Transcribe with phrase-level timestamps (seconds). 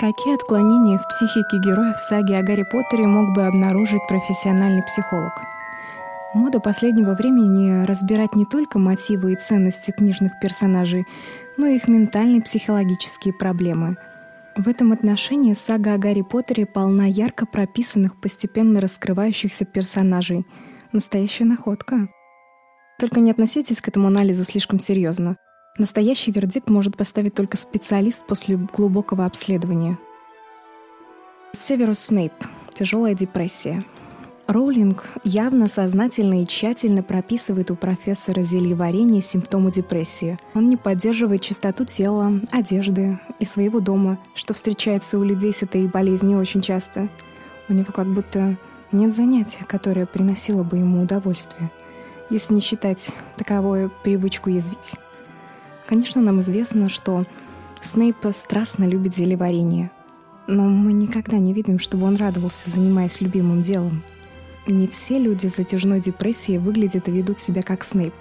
[0.00, 5.32] Какие отклонения в психике героев саги о Гарри Поттере мог бы обнаружить профессиональный психолог?
[6.32, 11.04] Мода последнего времени разбирать не только мотивы и ценности книжных персонажей,
[11.58, 13.98] но и их ментальные психологические проблемы.
[14.56, 20.46] В этом отношении сага о Гарри Поттере полна ярко прописанных, постепенно раскрывающихся персонажей.
[20.92, 22.08] Настоящая находка.
[22.98, 25.36] Только не относитесь к этому анализу слишком серьезно—
[25.78, 29.98] Настоящий вердикт может поставить только специалист после глубокого обследования.
[31.52, 32.32] Северус Снейп.
[32.74, 33.84] Тяжелая депрессия.
[34.46, 40.38] Роулинг явно сознательно и тщательно прописывает у профессора зельеварения симптомы депрессии.
[40.54, 45.86] Он не поддерживает чистоту тела, одежды и своего дома, что встречается у людей с этой
[45.86, 47.08] болезнью очень часто.
[47.68, 48.56] У него как будто
[48.90, 51.70] нет занятия, которое приносило бы ему удовольствие,
[52.28, 54.94] если не считать таковую привычку язвить.
[55.90, 57.24] Конечно, нам известно, что
[57.82, 59.90] Снейп страстно любит зелеварение,
[60.46, 64.04] но мы никогда не видим, чтобы он радовался, занимаясь любимым делом.
[64.68, 68.14] Не все люди с затяжной депрессией выглядят и ведут себя как Снейп,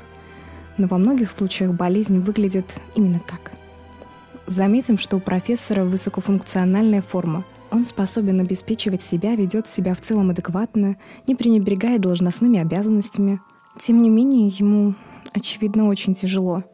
[0.77, 3.51] но во многих случаях болезнь выглядит именно так.
[4.47, 7.45] Заметим, что у профессора высокофункциональная форма.
[7.69, 10.97] Он способен обеспечивать себя, ведет себя в целом адекватно,
[11.27, 13.39] не пренебрегая должностными обязанностями.
[13.79, 14.95] Тем не менее, ему,
[15.33, 16.63] очевидно, очень тяжело—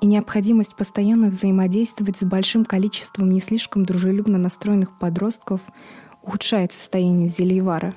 [0.00, 5.60] и необходимость постоянно взаимодействовать с большим количеством не слишком дружелюбно настроенных подростков
[6.22, 7.94] ухудшает состояние Зельевара.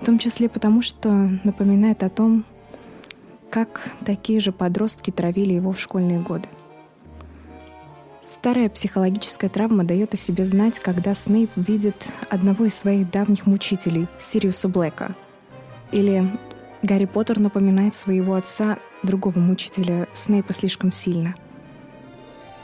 [0.00, 1.10] В том числе потому, что
[1.44, 2.44] напоминает о том,
[3.50, 6.48] как такие же подростки травили его в школьные годы.
[8.22, 14.06] Старая психологическая травма дает о себе знать, когда Снейп видит одного из своих давних мучителей,
[14.20, 15.14] Сириуса Блэка.
[15.90, 16.30] Или
[16.82, 21.34] Гарри Поттер напоминает своего отца другого мучителя Снейпа слишком сильно.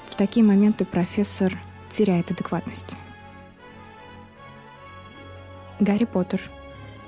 [0.08, 1.52] В такие моменты профессор
[1.90, 2.96] теряет адекватность.
[5.80, 6.40] Гарри Поттер.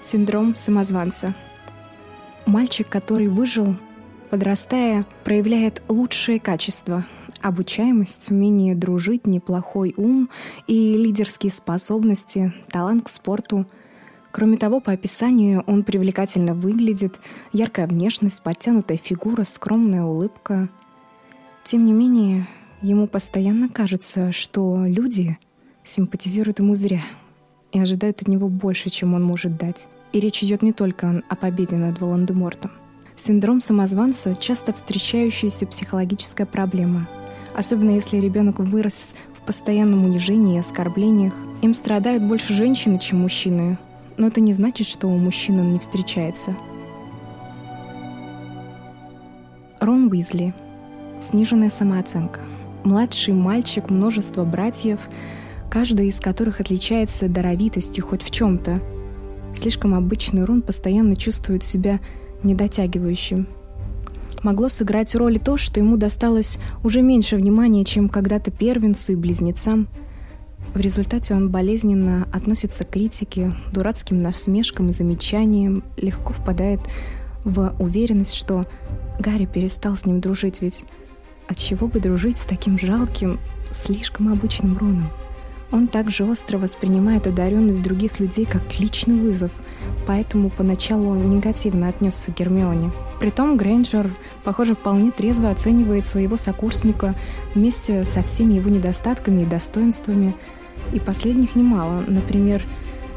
[0.00, 1.34] Синдром самозванца.
[2.44, 3.76] Мальчик, который выжил,
[4.30, 7.04] подрастая, проявляет лучшие качества—
[7.40, 10.28] обучаемость, умение дружить, неплохой ум
[10.66, 13.66] и лидерские способности, талант к спорту—
[14.38, 17.18] Кроме того, по описанию он привлекательно выглядит,
[17.52, 20.68] яркая внешность, подтянутая фигура, скромная улыбка.
[21.64, 22.46] Тем не менее,
[22.80, 25.36] ему постоянно кажется, что люди
[25.82, 27.02] симпатизируют ему зря
[27.72, 29.88] и ожидают от него больше, чем он может дать.
[30.12, 32.70] И речь идет не только о победе над Волан-де-Мортом.
[33.16, 37.08] Синдром самозванца— часто встречающаяся психологическая проблема,
[37.56, 41.34] особенно если ребенок вырос в постоянном унижении и оскорблениях.
[41.60, 43.78] Им страдают больше женщины, чем мужчины,
[44.18, 46.54] но это не значит, что у мужчин он не встречается.
[49.80, 50.52] Рон Уизли.
[51.22, 52.40] Сниженная самооценка.
[52.84, 54.98] Младший мальчик, множество братьев,
[55.70, 58.82] каждый из которых отличается даровитостью хоть в чем-то.
[59.56, 62.00] Слишком обычный Рон постоянно чувствует себя
[62.42, 63.48] недотягивающим.
[64.42, 69.16] Могло сыграть роль и то, что ему досталось уже меньше внимания, чем когда-то первенцу и
[69.16, 69.88] близнецам–
[70.74, 76.80] в результате он болезненно относится к критике, дурацким насмешкам и замечаниям, легко впадает
[77.44, 78.64] в уверенность, что
[79.18, 80.84] Гарри перестал с ним дружить, ведь
[81.48, 83.40] от чего бы дружить с таким жалким,
[83.70, 85.10] слишком обычным Роном?
[85.70, 89.50] Он также остро воспринимает одаренность других людей как личный вызов,
[90.06, 92.90] поэтому поначалу негативно отнесся к Гермионе.
[93.20, 94.14] Притом Грейнджер,
[94.44, 97.14] похоже, вполне трезво оценивает своего сокурсника
[97.54, 100.36] вместе со всеми его недостатками и достоинствами–
[100.92, 102.62] и последних немало, например,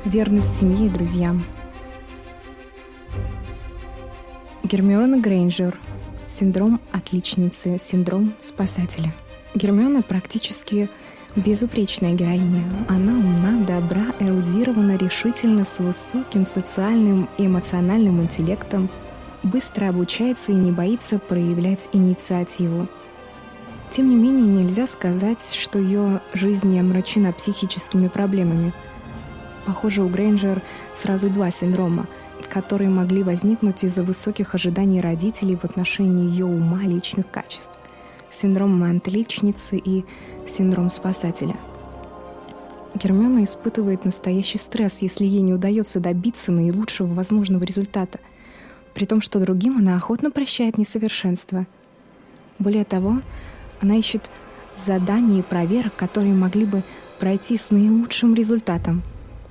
[0.06, 1.46] верность семье и друзьям.
[4.64, 5.78] Гермиона Грейнджер.
[6.24, 9.14] Синдром отличницы, синдром спасателя.
[9.56, 10.90] Гермиона практически
[11.36, 12.64] безупречная героиня.
[12.88, 18.90] Она умна, добра, эрудирована, решительно, с высоким социальным и эмоциональным интеллектом,
[19.44, 22.88] быстро обучается и не боится проявлять инициативу–
[23.92, 28.72] тем не менее, нельзя сказать, что ее жизнь не омрачена психическими проблемами.
[29.66, 30.62] Похоже, у Грейнджер
[30.96, 32.08] сразу два синдрома,
[32.50, 37.78] которые могли возникнуть из-за высоких ожиданий родителей в отношении ее ума личных качеств.
[38.30, 40.06] Синдром мантличницы и
[40.48, 41.58] синдром спасателя.
[42.94, 48.20] Гермиона испытывает настоящий стресс, если ей не удается добиться наилучшего возможного результата,
[48.94, 51.68] при том, что другим она охотно прощает несовершенство.
[52.58, 53.22] Более того,
[53.82, 54.30] она ищет
[54.78, 56.84] заданий и проверок, которые могли бы
[57.20, 59.04] пройти с наилучшим результатом,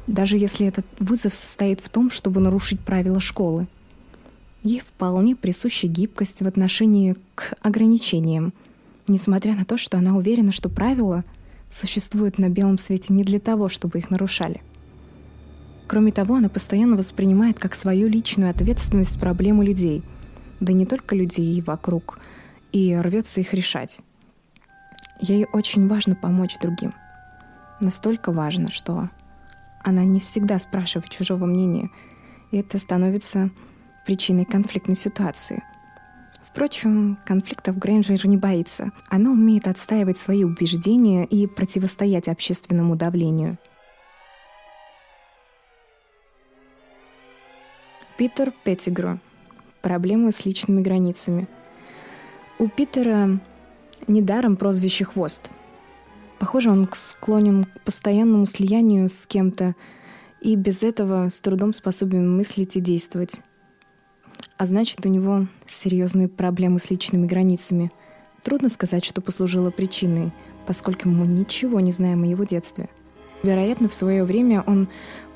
[0.07, 3.67] даже если этот вызов состоит в том, чтобы нарушить правила школы.
[4.63, 8.53] Ей вполне присуща гибкость в отношении к ограничениям,
[9.07, 11.25] несмотря на то, что она уверена, что правила
[11.69, 14.63] существуют на белом свете не для того, чтобы их нарушали.
[15.87, 20.03] Кроме того, она постоянно воспринимает как свою личную ответственность проблему людей,
[20.61, 22.19] да не только людей вокруг,
[22.73, 24.01] и рвется их решать.
[25.21, 26.93] Ей очень важно помочь другим.
[27.81, 29.11] Настолько важно, что
[29.83, 31.91] она не всегда спрашивает чужого мнения,
[32.51, 33.51] и это становится
[34.05, 35.63] причиной конфликтной ситуации.
[36.45, 38.91] Впрочем, конфликтов Грейнджер не боится.
[39.09, 43.59] Она умеет отстаивать свои убеждения и противостоять общественному давлению–
[48.21, 49.19] Питер Петтигру.
[49.81, 51.49] Проблемы с личными границами.
[52.59, 53.41] У Питера
[54.07, 55.51] недаром прозвище «Хвост».
[56.39, 59.75] Похоже, он склонен к постоянному слиянию с кем-то
[60.41, 63.43] и без этого с трудом способен мыслить и действовать.
[64.57, 67.91] А значит, у него серьезные проблемы с личными границами.
[68.43, 70.33] Трудно сказать, что послужило причиной,
[70.67, 72.89] поскольку мы ничего не знаем о его детстве.
[73.43, 74.89] Вероятно, в свое время он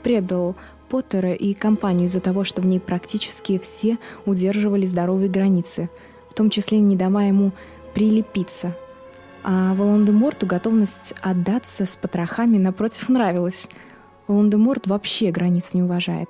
[0.02, 0.56] предал
[0.88, 3.96] Поттера и компанию из-за того, что в ней практически все
[4.26, 5.88] удерживали здоровые границы,
[6.30, 7.52] в том числе не давая ему
[7.94, 8.76] прилепиться.
[9.42, 13.68] А Волан-де-Морту готовность отдаться с потрохами напротив нравилась.
[14.26, 16.28] Волан-де-Морт вообще границ не уважает.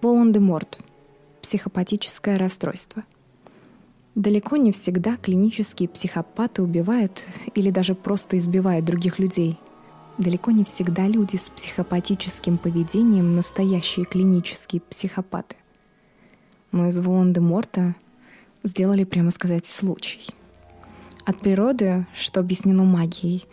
[0.00, 0.78] Волан-де-Морт.
[1.40, 3.04] Психопатическое расстройство.
[4.14, 7.24] Далеко не всегда клинические психопаты убивают
[7.54, 9.58] или даже просто избивают других людей–
[10.18, 15.56] Далеко не всегда люди с психопатическим поведением настоящие клинические психопаты.
[16.70, 17.94] Но из Волан-де-Морта
[18.62, 20.26] сделали, прямо сказать, случай.
[21.24, 23.46] От природы, что объяснено магией,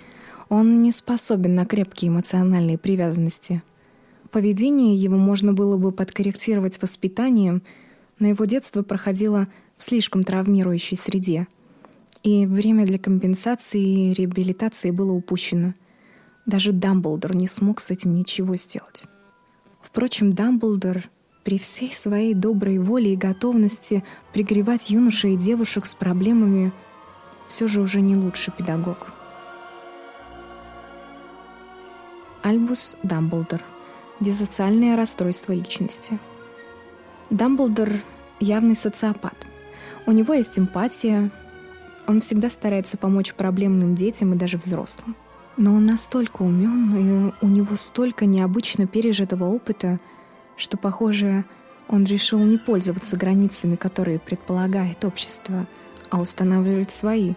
[0.49, 3.61] он не способен на крепкие эмоциональные привязанности.
[4.31, 7.61] Поведение его можно было бы подкорректировать воспитанием,
[8.17, 9.47] но его детство проходило
[9.77, 11.47] в слишком травмирующей среде,
[12.23, 15.73] и время для компенсации и реабилитации было упущено–
[16.49, 19.03] даже Дамблдор не смог с этим ничего сделать.
[19.81, 21.03] Впрочем, Дамблдор
[21.43, 24.03] при всей своей доброй воле и готовности
[24.33, 26.71] пригревать юношей и девушек с проблемами
[27.47, 29.11] все же уже не лучший педагог.
[32.41, 33.61] Альбус Дамблдор.
[34.19, 36.19] Дисоциальное расстройство личности.
[37.29, 37.89] Дамблдор—
[38.39, 39.35] явный социопат.
[40.05, 41.31] У него есть эмпатия,
[42.07, 45.15] он всегда старается помочь проблемным детям и даже взрослым—
[45.59, 49.99] но он настолько умен, и у него столько необычно пережитого опыта,
[50.59, 51.45] что, похоже,
[51.87, 55.65] он решил не пользоваться границами, которые предполагает общество,
[56.09, 57.33] а устанавливать свои.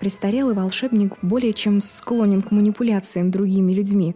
[0.00, 4.14] Престарелый волшебник более чем склонен к манипуляциям другими людьми.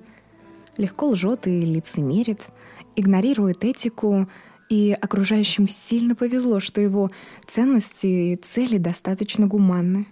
[0.76, 2.48] Легко лжет и лицемерит,
[2.96, 4.28] игнорирует этику,
[4.68, 7.08] и окружающим сильно повезло, что его
[7.46, 10.06] ценности и цели достаточно гуманны.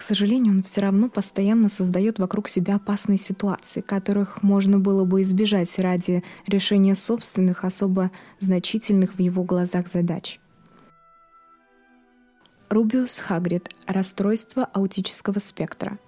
[0.00, 5.20] К сожалению, он все равно постоянно создает вокруг себя опасные ситуации, которых можно было бы
[5.20, 10.40] избежать ради решения собственных, особо значительных в его глазах задач.
[12.70, 13.68] Рубиус Хагрид.
[13.86, 15.98] Расстройство аутического спектра.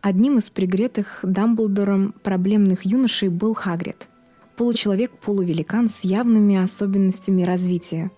[0.00, 4.08] Одним из пригретых Дамблдором проблемных юношей был Хагрид.
[4.56, 8.10] Получеловек-полувеликан с явными особенностями развития.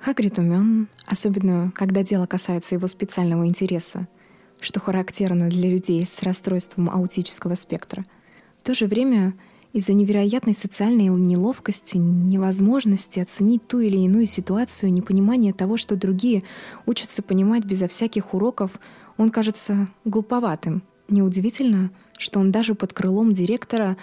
[0.00, 4.08] Хагрид умен, особенно когда дело касается его специального интереса—
[4.60, 8.04] что характерно для людей с расстройством аутического спектра.
[8.62, 9.34] В то же время
[9.72, 16.42] из-за невероятной социальной неловкости, невозможности оценить ту или иную ситуацию, непонимания того, что другие
[16.86, 18.72] учатся понимать безо всяких уроков,
[19.16, 20.82] он кажется глуповатым.
[21.08, 23.96] Неудивительно, что он даже под крылом директора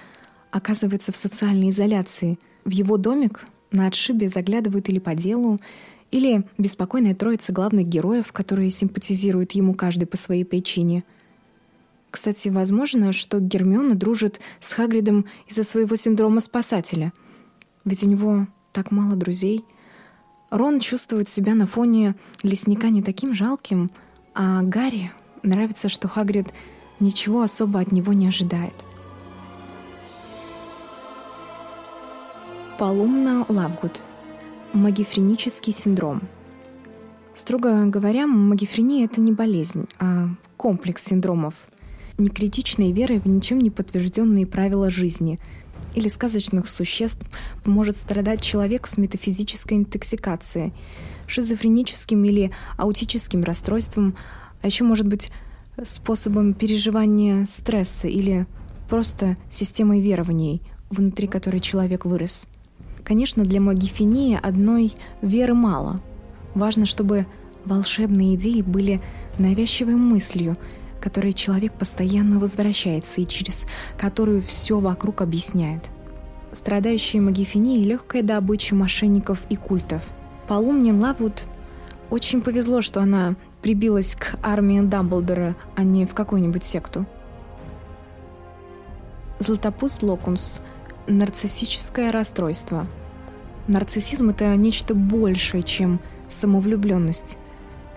[0.52, 2.40] оказывается в социальной изоляции.
[2.64, 5.60] В его домик на отшибе заглядывают или по делу,
[6.12, 11.04] или беспокойная троица главных героев, которые симпатизируют ему каждый по своей причине.
[12.10, 17.12] Кстати, возможно, что Гермиона дружит с Хагридом из-за своего синдрома спасателя.
[17.84, 19.64] Ведь у него так мало друзей.
[20.50, 23.90] Рон чувствует себя на фоне лесника не таким жалким,
[24.34, 25.12] а Гарри
[25.44, 26.54] нравится, что Хагрид
[27.02, 28.74] ничего особо от него не ожидает.
[32.80, 34.02] Полумна Лавгуд–
[34.74, 36.22] Магифренический синдром.
[37.34, 41.54] Строго говоря, магифрения— это не болезнь, а комплекс синдромов.
[42.18, 45.40] Некритичной верой в ничем не подтвержденные правила жизни
[45.96, 47.26] или сказочных существ
[47.66, 50.74] может страдать человек с метафизической интоксикацией,
[51.28, 54.16] шизофреническим или аутическим расстройством,
[54.62, 55.32] а еще, может быть,
[55.82, 58.46] способом переживания стресса или
[58.90, 62.48] просто системой верований, внутри которой человек вырос—
[63.08, 65.96] Конечно, для магифении одной веры мало.
[66.56, 67.26] Важно, чтобы
[67.64, 69.00] волшебные идеи были
[69.38, 70.58] навязчивой мыслью,
[71.00, 73.66] которой человек постоянно возвращается и через
[73.98, 75.86] которую все вокруг объясняет.
[76.52, 80.02] Страдающие магифенией легкая добыча мошенников и культов.
[80.50, 81.46] Полумне Лавуд
[82.10, 87.06] очень повезло, что она прибилась к армии Дамблдора, а не в какую-нибудь секту.
[89.40, 90.60] Златопуст Локунс.
[91.08, 92.86] Нарциссическое расстройство.
[93.68, 97.38] Нарциссизм— это нечто большее, чем самовлюбленность.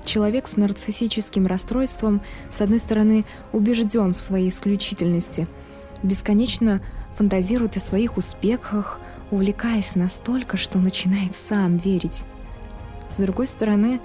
[0.05, 5.49] Человек с нарциссическим расстройством, с одной стороны, убежден в своей исключительности,
[6.05, 6.81] бесконечно
[7.17, 9.00] фантазирует о своих успехах,
[9.33, 12.23] увлекаясь настолько, что начинает сам верить.
[13.11, 14.00] С другой стороны,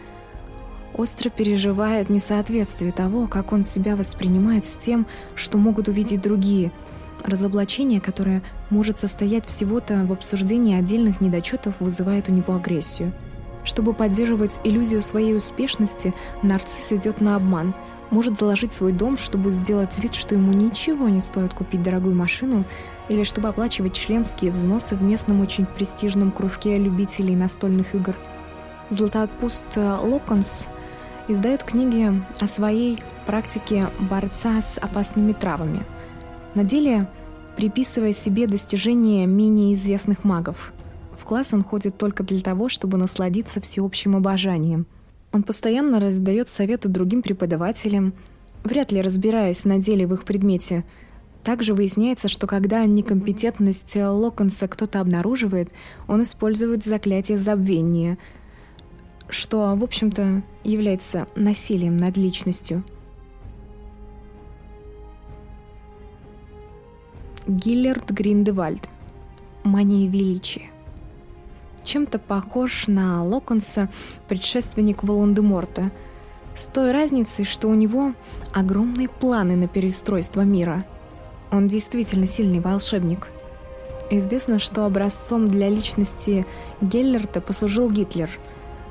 [0.96, 6.72] остро переживает несоответствие того, как он себя воспринимает с тем, что могут увидеть другие.
[7.24, 13.12] Разоблачение, которое может состоять всего-то в обсуждении отдельных недочетов, вызывает у него агрессию–
[13.66, 17.74] чтобы поддерживать иллюзию своей успешности, нарцисс идет на обман.
[18.12, 22.64] Может заложить свой дом, чтобы сделать вид, что ему ничего не стоит купить дорогую машину,
[23.10, 28.16] или чтобы оплачивать членские взносы в местном очень престижном кружке любителей настольных игр.
[28.92, 30.68] Златоотпуст Локонс
[31.28, 35.84] издает книги о своей практике борца с опасными травами.
[36.54, 37.08] На деле
[37.56, 40.74] приписывая себе достижения менее известных магов–
[41.26, 44.86] в класс он ходит только для того, чтобы насладиться всеобщим обожанием.
[45.32, 48.14] Он постоянно раздает советы другим преподавателям,
[48.64, 50.86] вряд ли разбираясь на деле в их предмете.
[51.44, 55.72] Также выясняется, что когда некомпетентность Локонса кто-то обнаруживает,
[56.08, 58.20] он использует заклятие забвения,
[59.28, 62.84] что, в общем-то, является насилием над личностью.
[67.48, 68.90] Гиллерд Гриндевальд.
[69.64, 70.70] Мания величия
[71.86, 73.90] чем-то похож на Локонса,
[74.28, 75.92] предшественник Волан-де-Морта,
[76.56, 78.14] с той разницей, что у него
[78.54, 80.84] огромные планы на переустройство мира.
[81.52, 83.28] Он действительно сильный волшебник.
[84.10, 86.46] Известно, что образцом для личности
[86.82, 88.30] Геллерта послужил Гитлер,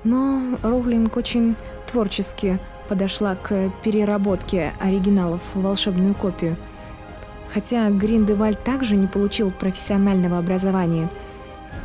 [0.03, 1.57] но Роулинг очень
[1.91, 2.59] творчески
[2.89, 6.57] подошла к переработке оригиналов в волшебную копию.
[7.55, 11.09] Хотя Гриндевальд также не получил профессионального образования–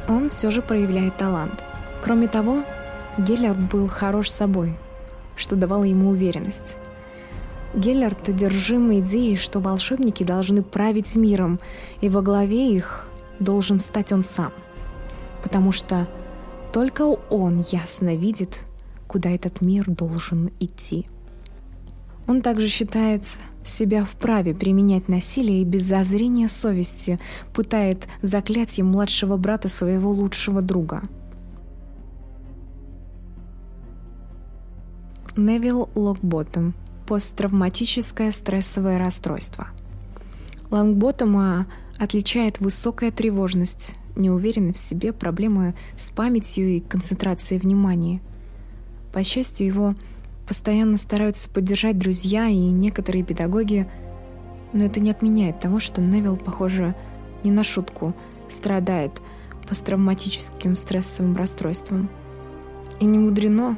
[0.09, 1.63] он все же проявляет талант.
[2.03, 2.63] Кроме того,
[3.19, 4.75] Геллерд был хорош собой,
[5.35, 6.77] что давало ему уверенность.
[7.75, 11.59] Геллерд одержим идеей, что волшебники должны править миром,
[12.01, 13.07] и во главе их
[13.39, 14.51] должен стать он сам.
[15.43, 16.07] Потому что
[16.73, 18.61] только он ясно видит,
[19.07, 21.07] куда этот мир должен идти.
[22.27, 23.23] Он также считает
[23.69, 27.19] себя вправе применять насилие и без зазрения совести
[27.53, 31.03] пытает заклятием младшего брата своего лучшего друга.
[35.35, 36.73] Невил Локботтом.
[37.07, 39.69] Посттравматическое стрессовое расстройство.
[40.69, 41.65] Лонгботтома
[41.97, 48.21] отличает высокая тревожность, неуверенность в себе, проблемы с памятью и концентрацией внимания.
[49.11, 49.95] По счастью, его
[50.49, 53.87] постоянно стараются поддержать друзья и некоторые педагоги,
[54.73, 56.95] но это не отменяет того, что Невил, похоже,
[57.43, 58.15] не на шутку
[58.49, 59.21] страдает
[59.67, 62.09] посттравматическим стрессовым расстройством.
[62.99, 63.77] И не мудрено.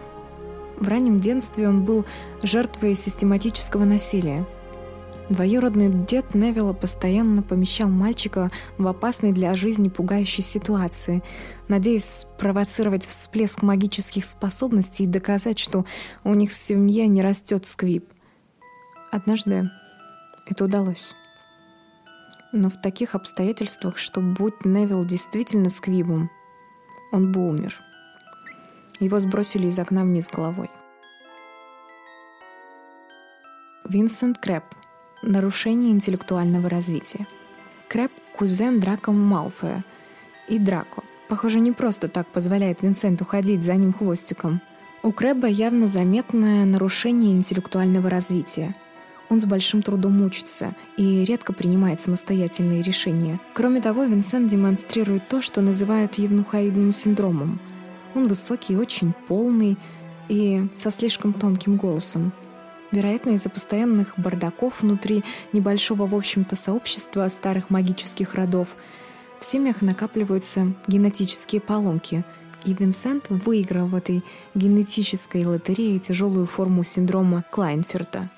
[0.77, 2.05] В раннем детстве он был
[2.41, 4.47] жертвой систематического насилия–
[5.31, 11.23] Двоюродный дед Невилла постоянно помещал мальчика в опасной для жизни пугающей ситуации,
[11.69, 15.85] надеясь спровоцировать всплеск магических способностей и доказать, что
[16.25, 18.11] у них в семье не растет сквип.
[19.09, 19.71] Однажды
[20.47, 21.15] это удалось.
[22.51, 26.29] Но в таких обстоятельствах, что будь Невилл действительно сквибом,
[27.13, 27.79] он бы умер.
[28.99, 30.69] Его сбросили из окна вниз головой.
[33.87, 34.65] Винсент Крэп–
[35.21, 37.27] нарушение интеллектуального развития.
[37.87, 39.83] Крэп– кузен Драко Малфоя.
[40.47, 44.61] И Драко, похоже, не просто так позволяет Винсенту ходить за ним хвостиком.
[45.03, 48.75] У Крэба явно заметное нарушение интеллектуального развития.
[49.29, 53.39] Он с большим трудом учится и редко принимает самостоятельные решения.
[53.53, 57.59] Кроме того, Винсент демонстрирует то, что называют евнухаидным синдромом.
[58.13, 59.77] Он высокий, очень полный
[60.27, 62.33] и со слишком тонким голосом–
[62.91, 68.67] Вероятно, из-за постоянных бардаков внутри небольшого, в общем-то, сообщества старых магических родов
[69.39, 72.25] в семьях накапливаются генетические поломки,
[72.65, 78.29] и Винсент выиграл в этой генетической лотерее тяжелую форму синдрома Клайнферта.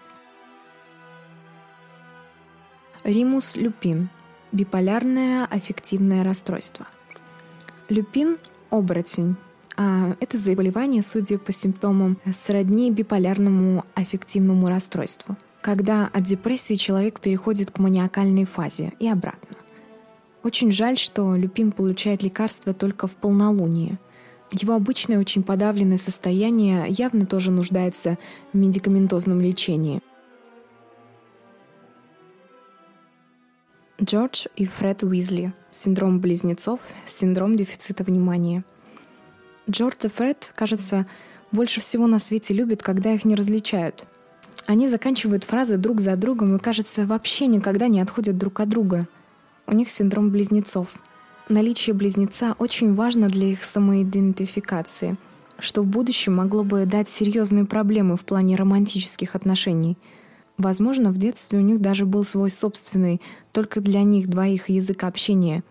[3.04, 4.10] Римус люпин–
[4.54, 6.88] биполярное аффективное расстройство.
[7.90, 8.38] Люпин–
[8.70, 9.36] оборотень,
[9.76, 15.36] это заболевание, судя по симптомам, сродни биполярному аффективному расстройству.
[15.64, 19.56] когда от депрессии человек переходит к маниакальной фазе и обратно.
[20.44, 23.98] Очень жаль, что Люпин получает лекарства только в полнолуние.
[24.52, 28.18] Его обычное очень подавленное состояние явно тоже нуждается
[28.52, 30.02] в медикаментозном лечении.
[34.02, 35.54] Джордж и Фред Уизли.
[35.72, 38.66] Синдром близнецов, синдром дефицита внимания.
[39.70, 41.06] Джордж и Фред, кажется,
[41.52, 44.06] больше всего на свете любят, когда их не различают.
[44.66, 49.08] Они заканчивают фразы друг за другом и, кажется, вообще никогда не отходят друг от друга–
[49.66, 50.88] у них синдром близнецов.
[51.50, 55.16] Наличие близнеца очень важно для их самоидентификации,
[55.58, 59.98] что в будущем могло бы дать серьезные проблемы в плане романтических отношений.
[60.58, 65.64] Возможно, в детстве у них даже был свой собственный, только для них двоих язык общения.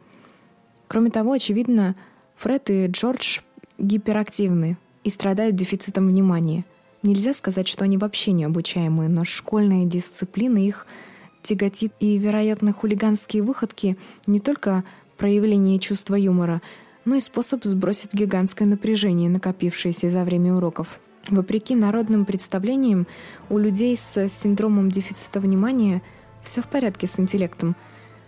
[0.88, 1.94] Кроме того, очевидно,
[2.36, 3.40] Фред и Джордж
[3.82, 6.64] гиперактивны и страдают дефицитом внимания.
[7.02, 10.86] Нельзя сказать, что они вообще не обучаемые, но школьная дисциплина их–
[11.42, 13.96] тяготит и, вероятно, хулиганские выходки
[14.26, 14.84] не только
[15.16, 16.62] проявление чувства юмора,
[17.04, 21.00] но и способ сбросить гигантское напряжение, накопившееся за время уроков.
[21.28, 23.06] Вопреки народным представлениям,
[23.48, 26.02] у людей с синдромом дефицита внимания
[26.42, 27.76] все в порядке с интеллектом,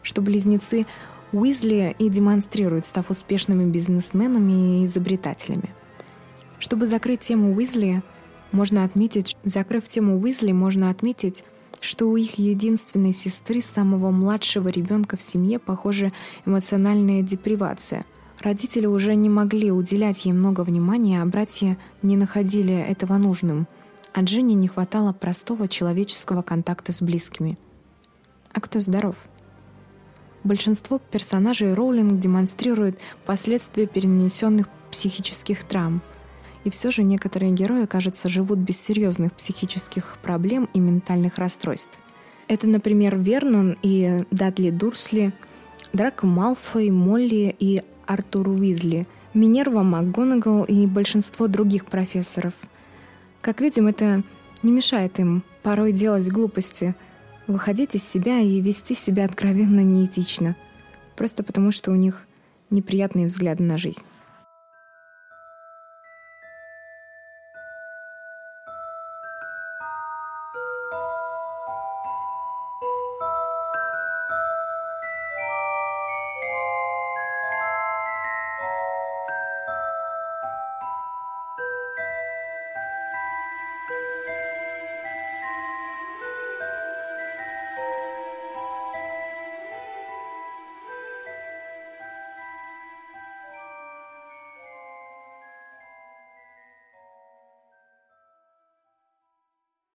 [0.03, 0.87] что близнецы
[1.35, 5.75] Уизли и демонстрируют, став успешными бизнесменами и изобретателями.
[6.61, 8.05] Чтобы закрыть тему Уизли,
[8.53, 11.45] можно отметить, закрыв тему Уизли, можно отметить,
[11.81, 16.11] что у их единственной сестры, самого младшего ребенка в семье, похоже,
[16.47, 18.05] эмоциональная депривация.
[18.39, 23.67] Родители уже не могли уделять ей много внимания, а братья не находили этого нужным.
[24.13, 27.59] А Джинни не хватало простого человеческого контакта с близкими.
[28.53, 29.17] А кто здоров?
[30.45, 36.01] Большинство персонажей Роулинг демонстрирует последствия перенесенных психических травм–
[36.65, 42.01] и все же некоторые герои, кажется, живут без серьезных психических проблем и ментальных расстройств.
[42.49, 45.33] Это, например, Вернон и Дадли Дурсли,
[45.93, 52.55] Драко Малфой, Молли и Артур Уизли, Минерва МакГонагал и большинство других профессоров.
[53.41, 54.23] Как видим, это
[54.63, 56.95] не мешает им порой делать глупости,
[57.47, 60.57] выходить из себя и вести себя откровенно неэтично,
[61.17, 62.27] просто потому что у них
[62.71, 64.03] неприятные взгляды на жизнь.